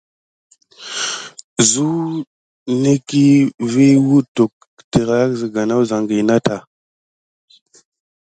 [1.69, 3.33] Zunekiy
[3.71, 4.43] vi wutu
[4.91, 6.55] terake léklole nata dimpiaka.